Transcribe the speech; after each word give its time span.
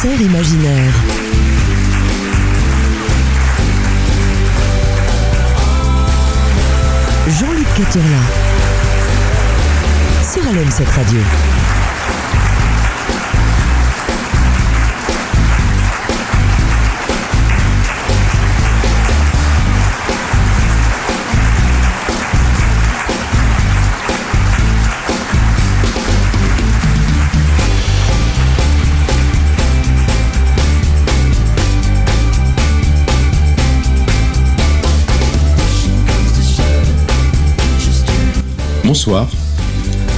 concert 0.00 0.20
imaginaire. 0.20 0.94
Jean-Luc 7.28 7.66
Caturla. 7.74 8.06
Sur 10.22 10.46
Alem 10.46 10.70
cette 10.70 10.88
radio. 10.90 11.18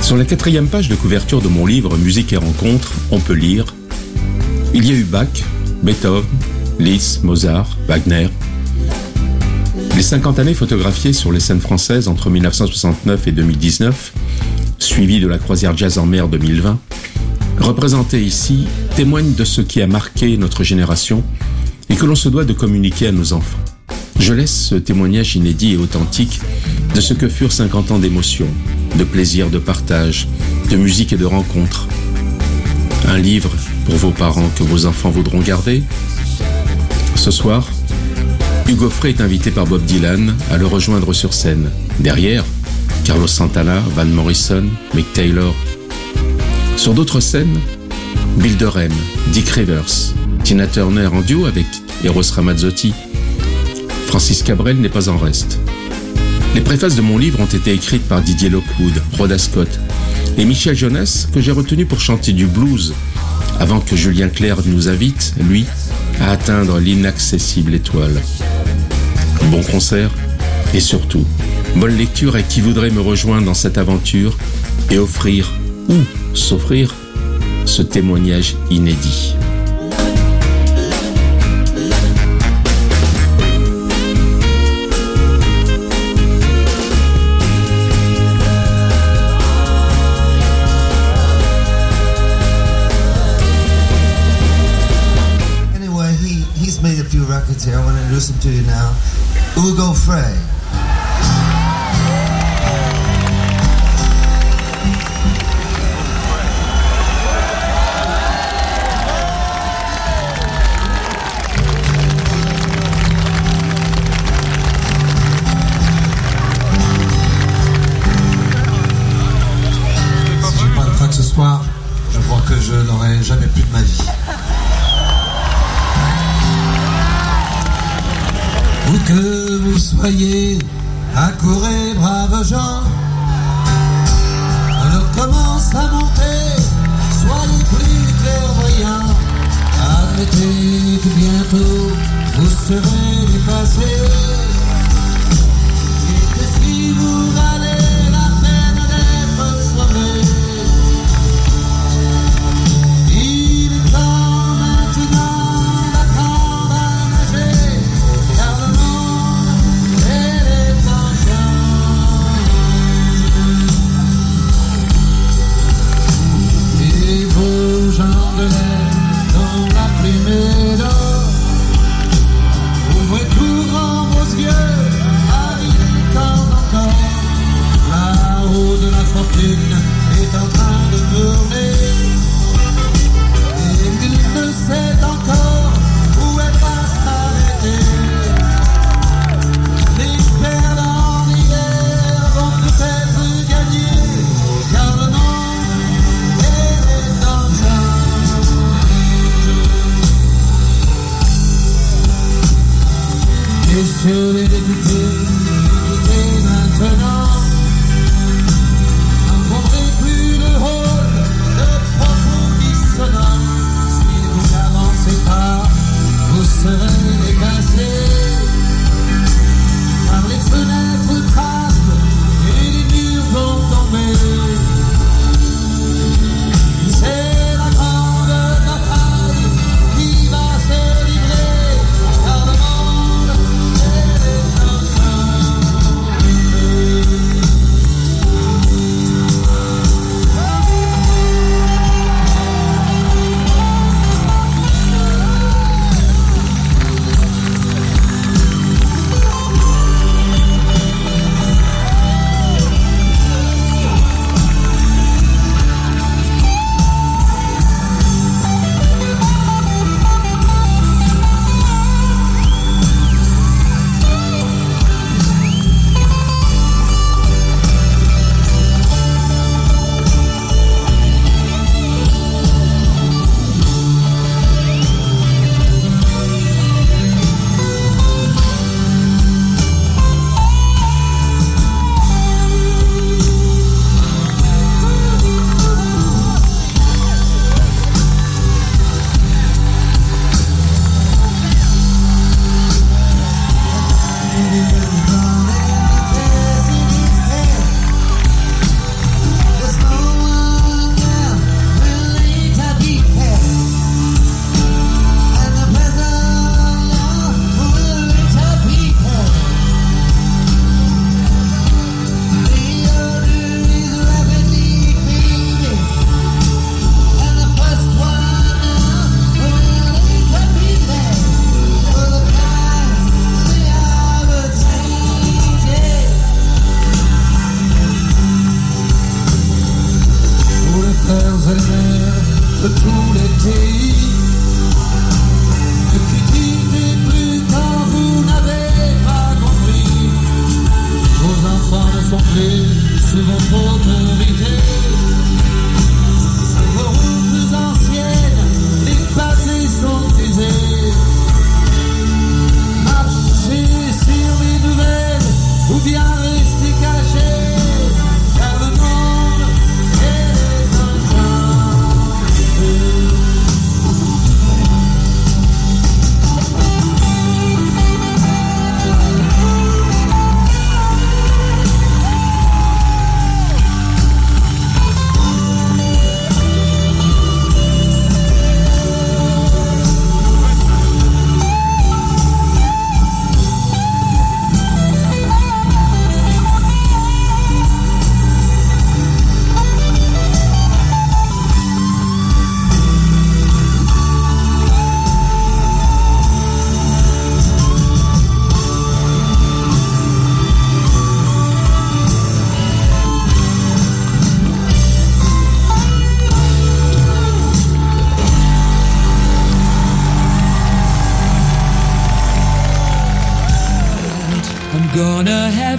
Sur 0.03 0.17
la 0.17 0.25
quatrième 0.25 0.67
page 0.67 0.89
de 0.89 0.97
couverture 0.97 1.41
de 1.41 1.47
mon 1.47 1.65
livre 1.65 1.97
Musique 1.97 2.33
et 2.33 2.37
rencontres, 2.37 2.93
on 3.13 3.21
peut 3.21 3.35
lire 3.35 3.67
Il 4.75 4.85
y 4.85 4.91
a 4.91 4.95
eu 4.95 5.05
Bach, 5.05 5.29
Beethoven, 5.85 6.25
Liszt, 6.81 7.23
Mozart, 7.23 7.77
Wagner. 7.87 8.29
Les 9.95 10.03
50 10.03 10.41
années 10.41 10.55
photographiées 10.55 11.13
sur 11.13 11.31
les 11.31 11.39
scènes 11.39 11.61
françaises 11.61 12.09
entre 12.09 12.31
1969 12.31 13.29
et 13.29 13.33
2019, 13.33 14.13
suivies 14.81 15.21
de 15.21 15.29
la 15.29 15.39
croisière 15.39 15.77
jazz 15.77 15.97
en 15.99 16.07
mer 16.07 16.27
2020, 16.27 16.77
représentées 17.61 18.23
ici 18.23 18.67
témoignent 18.97 19.35
de 19.35 19.45
ce 19.45 19.61
qui 19.61 19.83
a 19.83 19.87
marqué 19.87 20.37
notre 20.37 20.65
génération 20.65 21.23
et 21.91 21.95
que 21.95 22.07
l'on 22.07 22.17
se 22.17 22.29
doit 22.29 22.45
de 22.45 22.55
communiquer 22.55 23.07
à 23.07 23.13
nos 23.13 23.35
enfants. 23.35 23.59
Je 24.19 24.35
laisse 24.35 24.69
ce 24.69 24.75
témoignage 24.75 25.37
inédit 25.37 25.75
et 25.75 25.77
authentique 25.77 26.41
de 26.95 27.01
ce 27.01 27.15
que 27.15 27.29
furent 27.29 27.53
50 27.53 27.93
ans 27.93 27.99
d'émotion, 27.99 28.47
de 28.97 29.05
plaisir, 29.05 29.51
de 29.51 29.59
partage, 29.59 30.29
de 30.71 30.77
musique 30.77 31.13
et 31.13 31.17
de 31.17 31.25
rencontres. 31.25 31.89
Un 33.09 33.19
livre 33.19 33.51
pour 33.87 33.97
vos 33.97 34.11
parents 34.11 34.51
que 34.57 34.63
vos 34.63 34.87
enfants 34.87 35.11
voudront 35.11 35.41
garder. 35.41 35.83
Ce 37.17 37.31
soir, 37.31 37.69
Hugo 38.69 38.89
Frey 38.89 39.11
est 39.11 39.21
invité 39.21 39.51
par 39.51 39.67
Bob 39.67 39.85
Dylan 39.85 40.35
à 40.51 40.57
le 40.57 40.67
rejoindre 40.67 41.13
sur 41.13 41.35
scène. 41.35 41.71
Derrière, 41.99 42.45
Carlos 43.05 43.27
Santana, 43.27 43.81
Van 43.97 44.05
Morrison, 44.05 44.65
Mick 44.95 45.13
Taylor. 45.13 45.55
Sur 46.77 46.95
d'autres 46.95 47.21
scènes, 47.21 47.59
Bill 48.37 48.57
Durham, 48.57 48.93
Dick 49.33 49.49
Rivers, 49.49 50.15
Tina 50.45 50.67
Turner 50.67 51.07
en 51.07 51.21
duo 51.21 51.47
avec 51.47 51.67
Eros 52.05 52.33
Ramazzotti. 52.35 52.95
Francis 54.07 54.43
Cabrel 54.43 54.81
n'est 54.81 54.89
pas 54.89 55.09
en 55.09 55.19
reste. 55.19 55.60
Les 56.55 56.61
préfaces 56.61 56.97
de 56.97 57.01
mon 57.01 57.17
livre 57.17 57.41
ont 57.41 57.47
été 57.47 57.73
écrites 57.73 58.07
par 58.09 58.23
Didier 58.23 58.49
Lockwood, 58.49 59.03
Rhoda 59.17 59.39
Scott 59.39 59.69
et 60.37 60.45
Michel 60.45 60.77
Jonas, 60.77 61.27
que 61.33 61.41
j'ai 61.41 61.53
retenu 61.53 61.87
pour 61.87 62.01
chanter 62.01 62.33
du 62.33 62.47
blues, 62.47 62.95
avant 63.61 63.81
que 63.81 63.95
Julien 63.95 64.29
Clerc 64.29 64.63
nous 64.67 64.89
invite, 64.89 65.35
lui, 65.41 65.65
à 66.21 66.31
atteindre 66.31 66.79
l'inaccessible 66.79 67.75
étoile. 67.75 68.21
Bon 69.51 69.63
concert 69.63 70.11
et 70.75 70.81
surtout, 70.81 71.25
bonne 71.77 71.97
lecture 71.97 72.35
à 72.35 72.43
qui 72.43 72.61
voudrait 72.61 72.91
me 72.91 73.01
rejoindre 73.01 73.47
dans 73.47 73.55
cette 73.55 73.79
aventure 73.79 74.37
et 74.91 74.99
offrir 74.99 75.53
ou 75.89 75.97
s'offrir 76.35 76.95
ce 77.65 77.83
témoignage 77.83 78.57
inédit. 78.71 79.35
listen 98.21 98.39
to 98.39 98.51
you 98.51 98.63
now. 98.67 98.95
Ugo 99.57 99.95
Frey. 99.95 100.50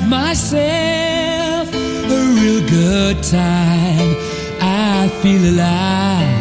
Have 0.01 0.09
myself 0.09 1.74
a 1.74 2.33
real 2.36 2.68
good 2.69 3.24
time. 3.24 4.15
I 4.62 5.09
feel 5.21 5.53
alive. 5.53 6.40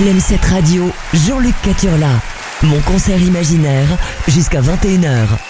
LM7 0.00 0.48
Radio, 0.48 0.90
Jean-Luc 1.12 1.54
Caturla. 1.60 2.22
Mon 2.62 2.80
concert 2.80 3.20
imaginaire 3.20 3.98
jusqu'à 4.28 4.62
21h. 4.62 5.49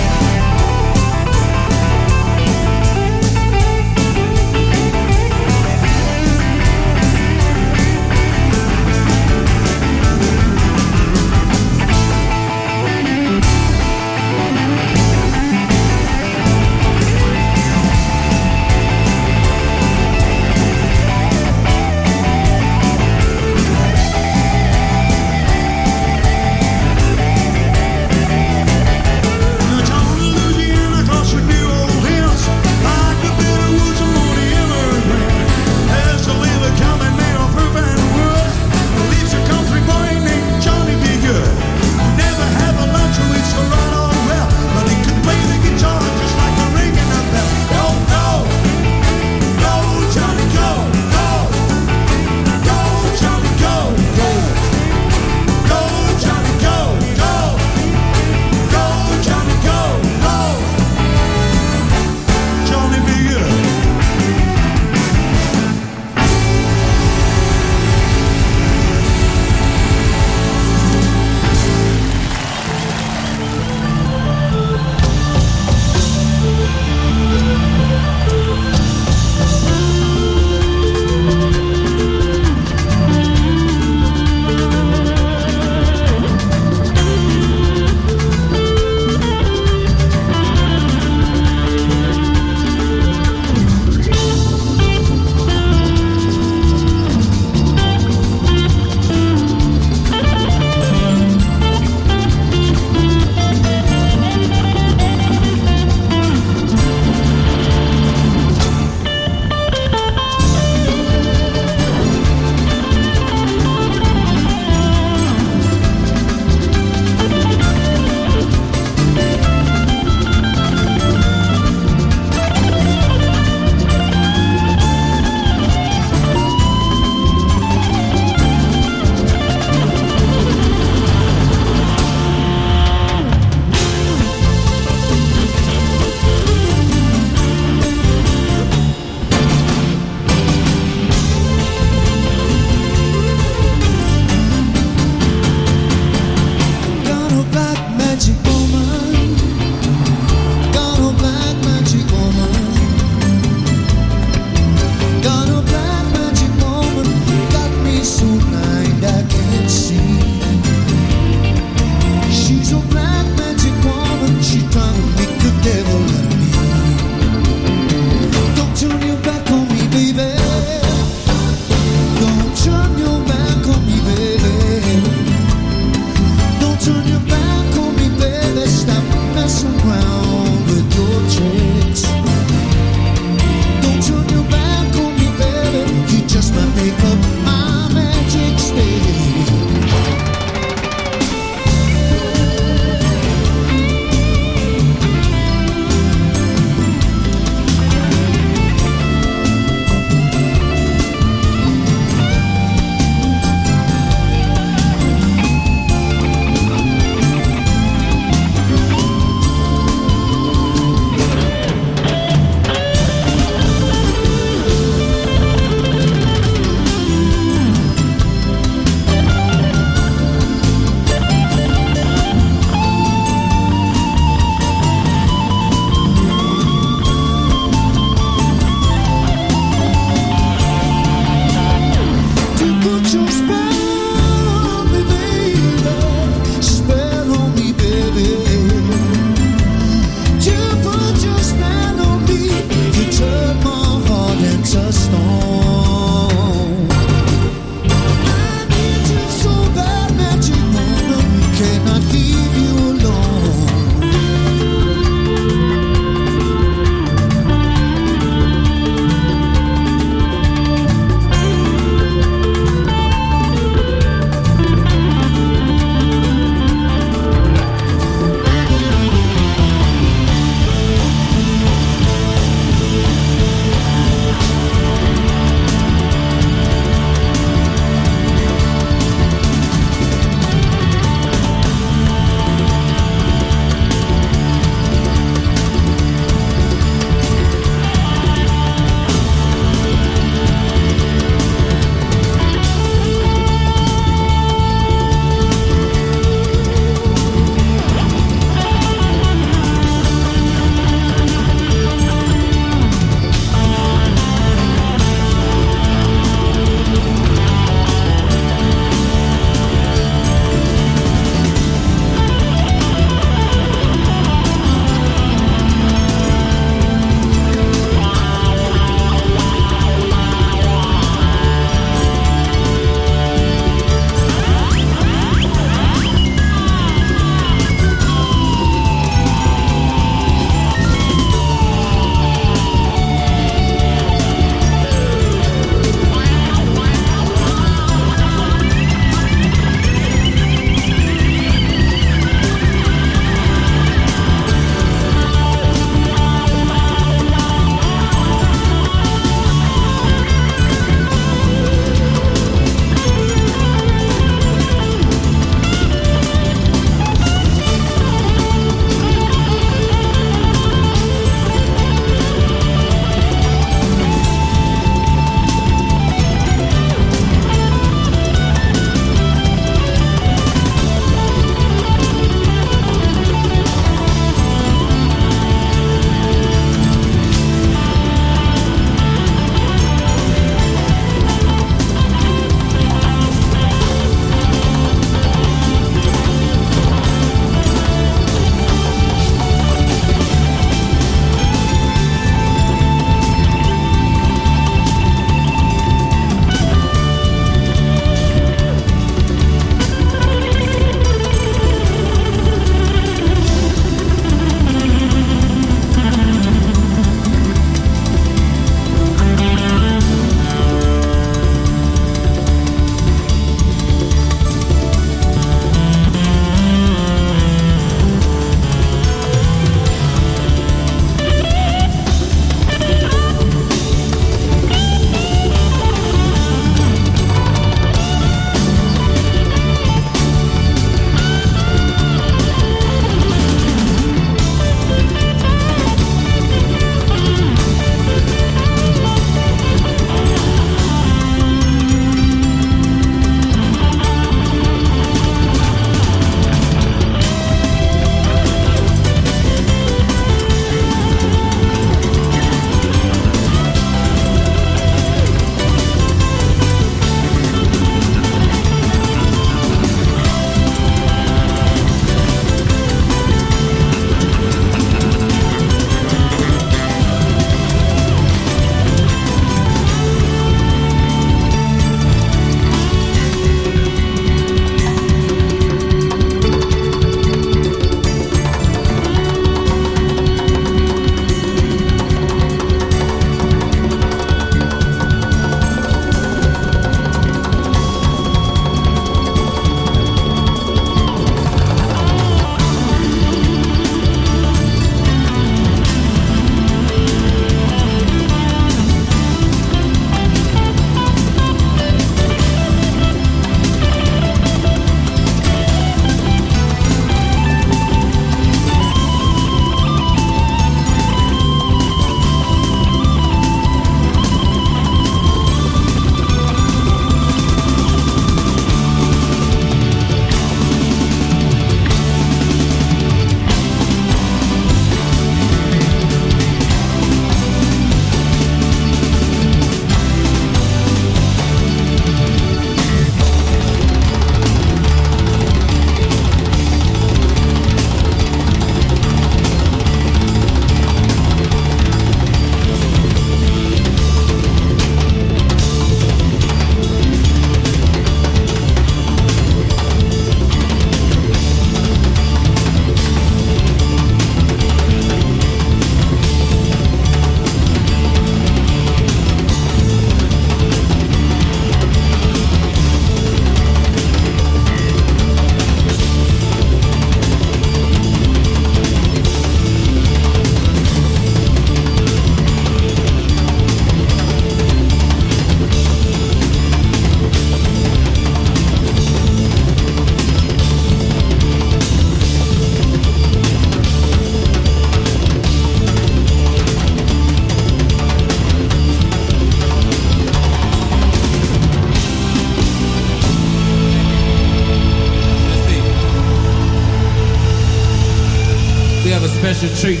special 599.54 599.76
treat. 599.76 600.00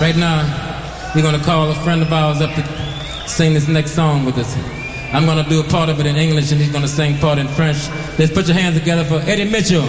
Right 0.00 0.16
now, 0.16 0.42
we're 1.14 1.22
gonna 1.22 1.42
call 1.42 1.70
a 1.70 1.74
friend 1.74 2.02
of 2.02 2.12
ours 2.12 2.40
up 2.40 2.52
to 2.54 3.28
sing 3.28 3.54
this 3.54 3.68
next 3.68 3.92
song 3.92 4.24
with 4.24 4.38
us. 4.38 4.56
I'm 5.12 5.24
gonna 5.24 5.48
do 5.48 5.60
a 5.60 5.64
part 5.64 5.88
of 5.88 6.00
it 6.00 6.06
in 6.06 6.16
English 6.16 6.50
and 6.50 6.60
he's 6.60 6.72
gonna 6.72 6.88
sing 6.88 7.16
part 7.18 7.38
in 7.38 7.46
French. 7.46 7.88
Let's 8.18 8.32
put 8.32 8.46
your 8.48 8.56
hands 8.56 8.78
together 8.78 9.04
for 9.04 9.20
Eddie 9.28 9.44
Mitchell. 9.44 9.82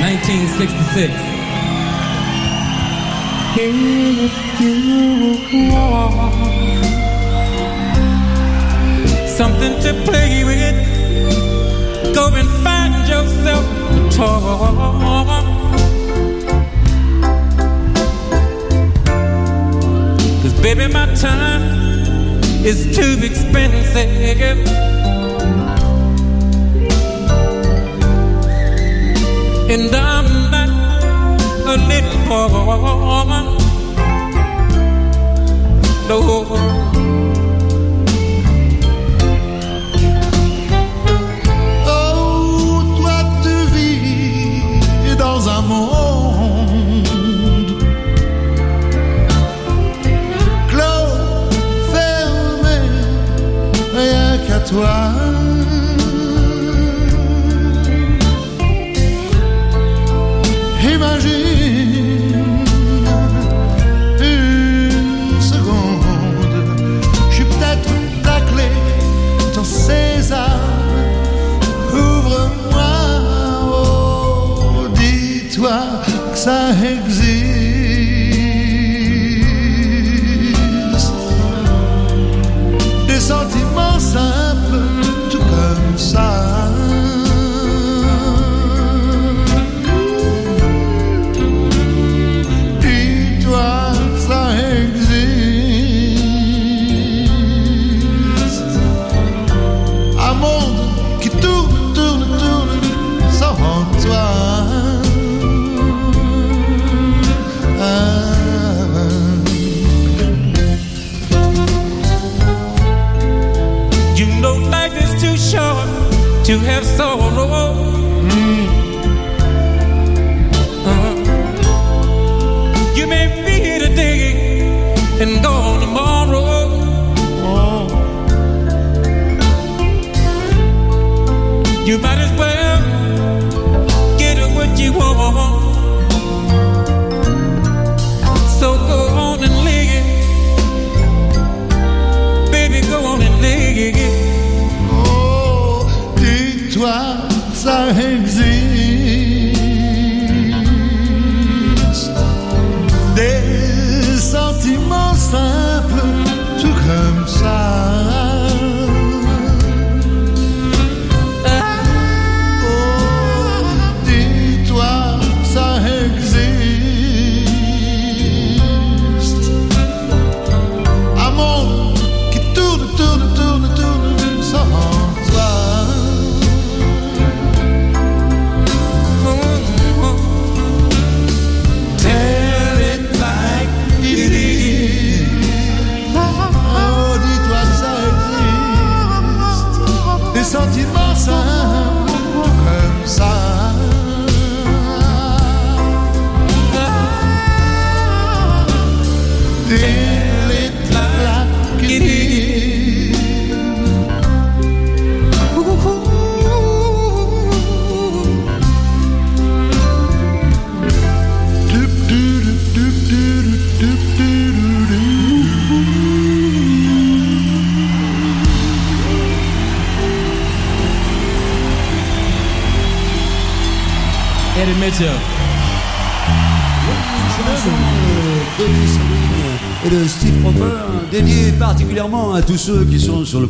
Nineteen 0.00 0.46
sixty 0.46 0.82
six. 0.94 1.29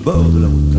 bord 0.05 0.29
de 0.31 0.41
la 0.41 0.49
route. 0.49 0.71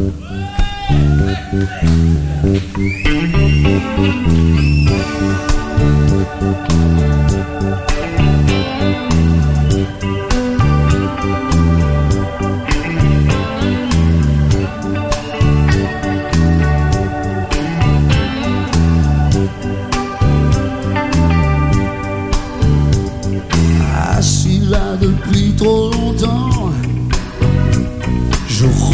depuis 25.01 25.53
trop 25.55 25.91
longtemps 25.91 26.69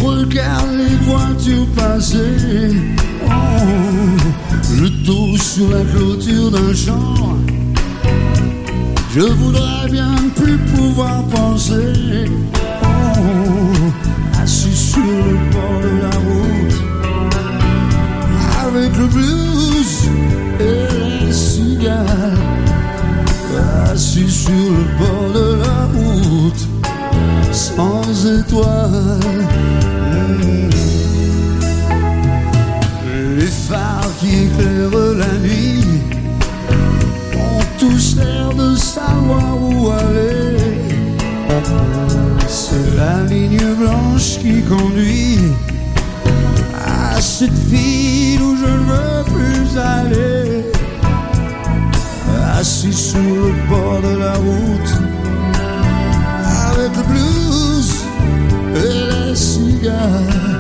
Regarde 0.07 0.71
les 0.71 0.95
voitures 1.05 1.67
passer. 1.75 2.71
Oh, 3.25 3.29
le 4.79 4.89
dos 5.05 5.35
sur 5.35 5.69
la 5.69 5.83
clôture 5.83 6.49
d'un 6.49 6.73
champ. 6.73 7.35
Je 9.13 9.19
voudrais 9.19 9.89
bien 9.91 10.15
plus 10.33 10.57
pouvoir 10.75 11.23
penser. 11.25 12.31
Oh, 12.83 13.91
assis 14.41 14.75
sur 14.75 15.01
le 15.01 15.35
bord 15.51 15.79
de 15.83 15.93
la 16.03 16.15
route. 16.27 16.77
Avec 18.65 18.97
le 18.97 19.07
blues 19.07 20.09
et 20.61 21.25
les 21.25 21.33
cigales. 21.33 22.37
Assis 23.91 24.29
sur 24.29 24.51
le 24.53 24.85
bord 24.99 25.33
de 25.33 25.47
la 25.63 25.79
route. 25.97 26.63
Sans 27.51 28.25
étoiles. 28.25 29.66
Blanche 43.75 44.39
qui 44.39 44.61
conduit 44.63 45.39
à 46.85 47.19
cette 47.21 47.51
ville 47.51 48.41
où 48.41 48.55
je 48.55 48.65
ne 48.65 48.83
veux 48.91 49.23
plus 49.25 49.77
aller. 49.77 50.65
Assis 52.57 52.93
sur 52.93 53.19
le 53.19 53.53
bord 53.69 54.01
de 54.01 54.17
la 54.17 54.33
route, 54.33 54.93
avec 56.69 56.95
le 56.97 57.03
blues 57.03 57.93
et 58.75 59.29
les 59.29 59.35
cigares. 59.35 60.59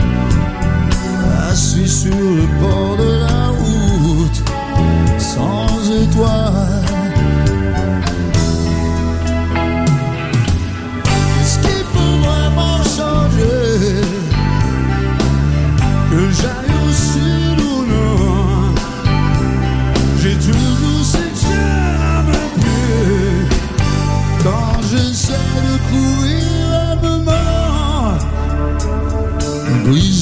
Assis 1.49 1.87
sur 1.87 2.15
le 2.15 2.45
bord 2.59 2.96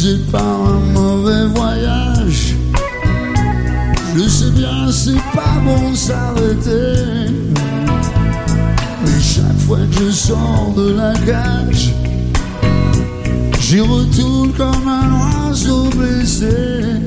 Brisé 0.06 0.20
par 0.32 0.44
un 0.44 0.80
mauvais 0.94 1.48
voyage 1.56 2.56
Je 4.16 4.28
sais 4.28 4.52
bien 4.52 4.92
c'est 4.92 5.16
pas 5.34 5.60
bon 5.64 5.96
s'arrêter 5.96 7.32
mais 9.04 9.20
chaque 9.20 9.60
fois 9.66 9.80
que 9.80 10.06
je 10.06 10.12
sors 10.12 10.74
de 10.76 10.94
la 10.94 11.14
cage, 11.14 11.94
j'y 13.60 13.80
retourne 13.80 14.52
comme 14.54 14.88
un 14.88 15.48
oiseau 15.50 15.90
blessé. 15.96 17.05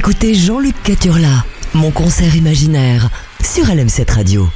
Écoutez 0.00 0.32
Jean-Luc 0.32 0.82
Caturla, 0.82 1.44
mon 1.74 1.90
concert 1.90 2.34
imaginaire 2.34 3.10
sur 3.44 3.66
LM7 3.66 4.10
Radio. 4.10 4.48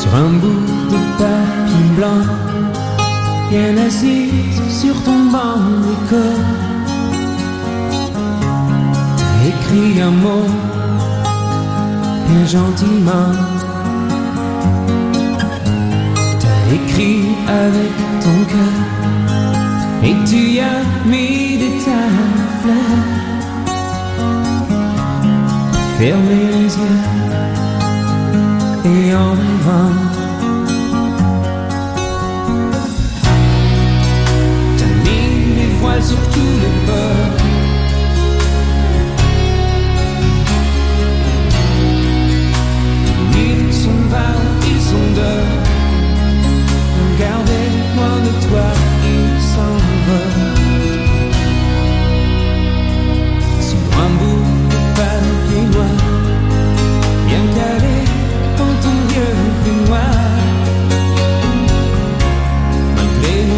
Sur 0.00 0.14
un 0.14 0.30
bout 0.40 0.64
de 0.88 1.18
papier 1.18 1.88
blanc, 1.94 2.22
bien 3.50 3.76
assise 3.76 4.80
sur 4.80 4.94
ton 5.02 5.26
banc 5.30 5.58
d'école. 5.84 6.42
Écrit 9.46 10.00
un 10.00 10.10
mot, 10.10 10.46
bien 12.30 12.46
gentiment. 12.46 13.57
Écrit 16.72 17.28
avec 17.46 17.92
ton 18.24 18.44
cœur, 18.52 18.78
et 20.04 20.14
tu 20.28 20.36
y 20.36 20.60
as 20.60 20.82
mis 21.06 21.58
des 21.58 21.78
tas 21.84 22.10
de 22.38 22.46
fleurs. 22.60 23.18
Fermez 25.98 26.44
les 26.52 26.70
yeux 26.78 27.02
et 28.84 29.14
en 29.14 29.32
rêvant. 29.32 29.94
T'as 34.78 34.94
mis 35.04 35.54
les 35.56 35.70
voiles 35.80 36.02
sur 36.02 36.22
tous 36.30 36.54
les 36.62 36.74
bords. 36.86 37.37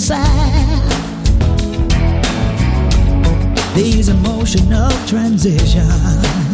sad. 0.00 0.80
These 3.74 4.08
emotional 4.08 4.90
transitions. 5.06 6.49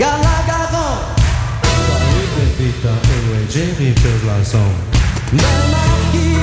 Galagarão. 0.00 0.98
Daí, 1.62 2.56
bebida, 2.56 2.88
eu 2.88 3.36
é 3.36 3.50
Jennifer 3.50 4.24
Larson. 4.24 4.72
Não, 5.30 5.68
não, 5.68 6.39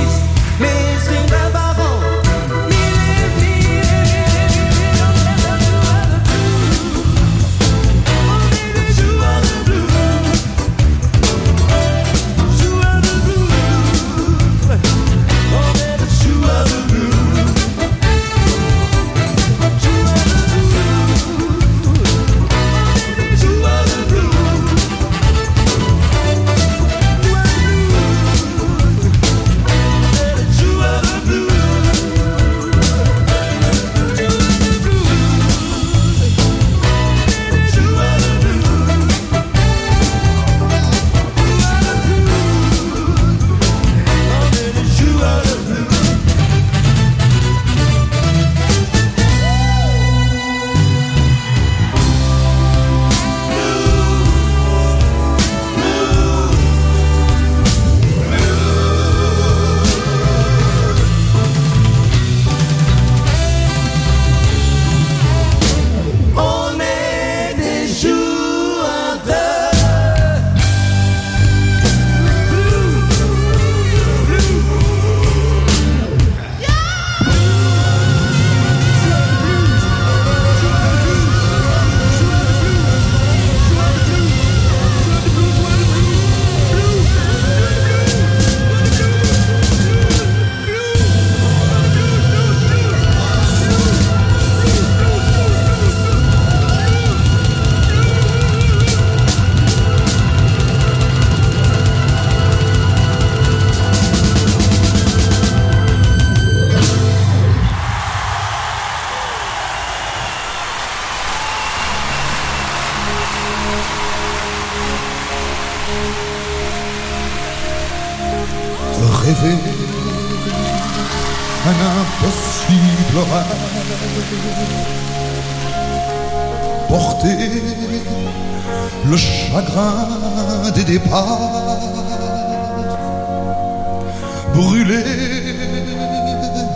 départ, 130.98 131.78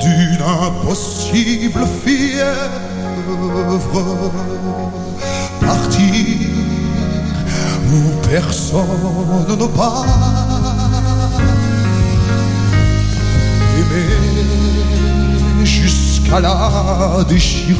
d'une 0.02 0.42
impossible 0.42 1.86
fièvre, 2.04 2.72
partir 5.60 6.50
où 7.94 8.00
personne 8.30 9.58
ne 9.60 9.68
part, 9.68 10.06
aimer 13.80 14.14
jusqu'à 15.64 16.40
la 16.40 17.24
déchirure, 17.28 17.78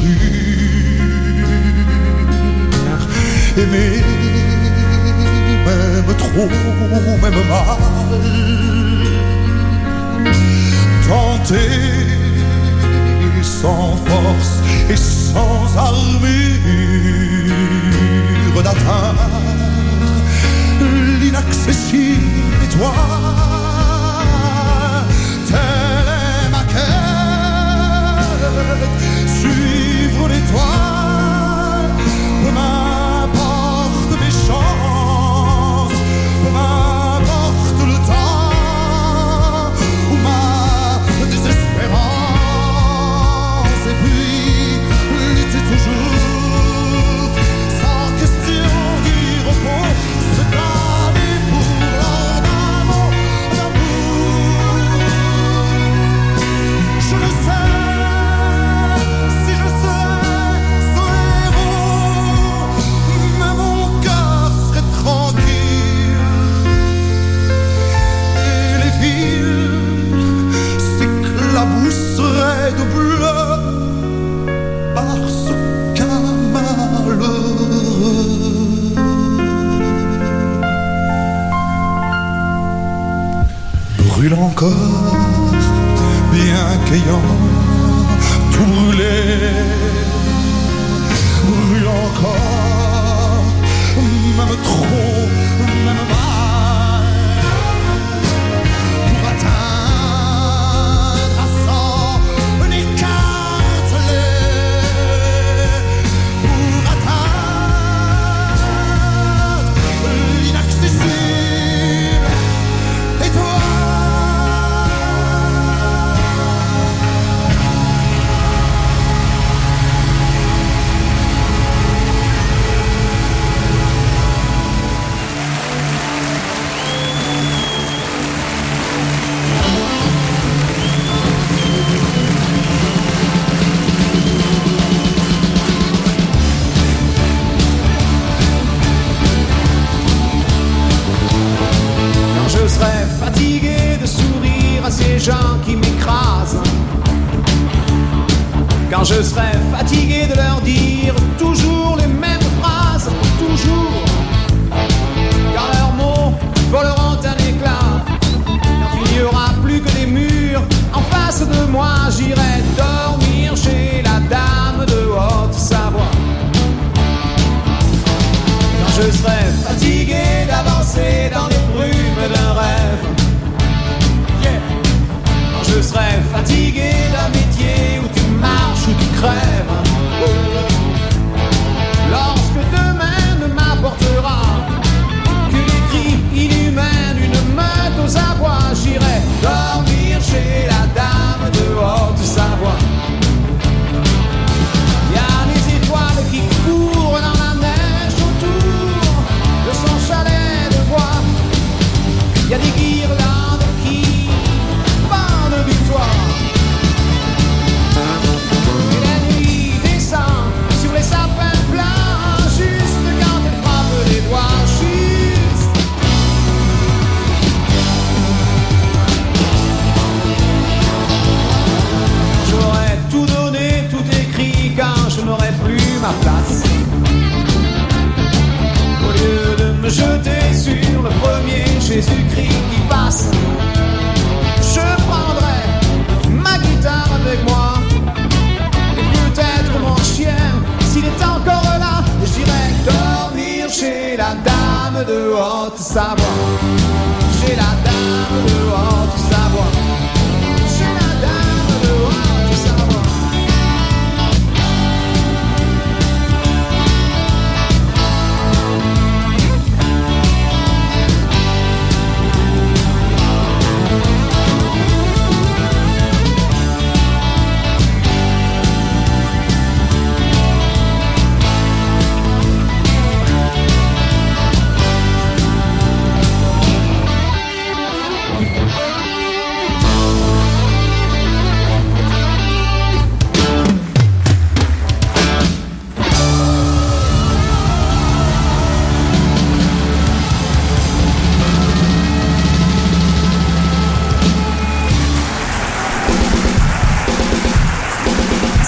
aimer 3.56 4.31
m'aime 6.12 6.16
trop, 6.16 6.46
m'aime 7.22 7.42
mal. 7.48 7.78
Tenter 11.08 11.72
sans 13.42 13.96
force 14.06 14.52
et 14.88 14.96
sans 14.96 15.76
armure 15.76 16.32
d'atteindre 18.62 19.28
l'inaccessible 21.20 22.62
étoile. 22.64 22.92
Telle 25.48 26.10
est 26.46 26.50
ma 26.50 26.62
quête, 26.72 28.02
suivre 29.26 30.28
l'étoile. 30.28 31.01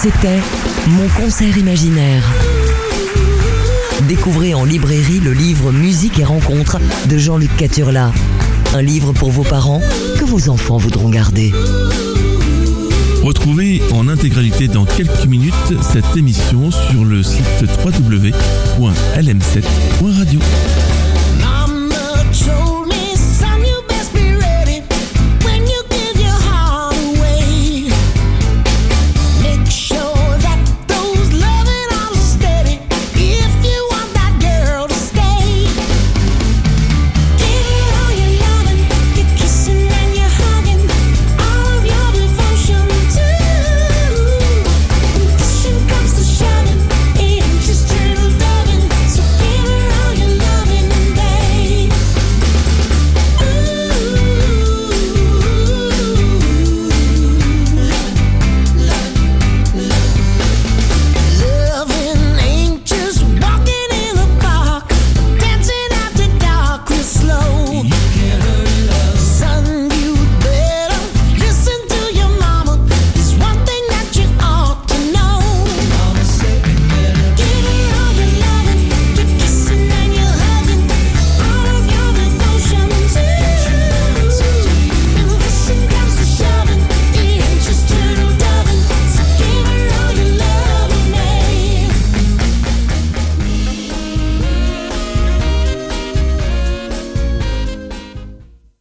C'était 0.05 0.39
Mon 0.87 1.07
concert 1.19 1.57
imaginaire. 1.57 2.23
Découvrez 4.07 4.53
en 4.53 4.63
librairie 4.63 5.19
le 5.19 5.33
livre 5.33 5.71
Musique 5.71 6.19
et 6.19 6.23
rencontres 6.23 6.77
de 7.09 7.17
Jean-Luc 7.17 7.57
Caturla. 7.57 8.11
Un 8.75 8.83
livre 8.83 9.13
pour 9.13 9.31
vos 9.31 9.41
parents 9.41 9.81
que 10.19 10.23
vos 10.23 10.49
enfants 10.49 10.77
voudront 10.77 11.09
garder. 11.09 11.51
Retrouvez 13.23 13.81
en 13.93 14.07
intégralité 14.07 14.67
dans 14.67 14.85
quelques 14.85 15.25
minutes 15.25 15.73
cette 15.81 16.15
émission 16.15 16.69
sur 16.69 17.03
le 17.03 17.23
site 17.23 17.65
www.lm7.radio. 17.83 20.39